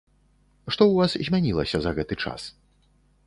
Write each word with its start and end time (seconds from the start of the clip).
Што 0.73 0.83
ў 0.87 0.93
вас 1.03 1.11
змянілася 1.27 1.77
за 1.83 1.89
гэты 1.97 2.15
час? 2.27 2.41